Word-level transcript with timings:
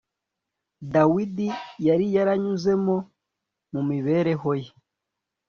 dawidi 0.93 1.47
yari 1.87 2.05
yaranyuzemo 2.15 2.95
mu 3.71 3.81
mibereho 3.89 4.49
ye 4.61 4.71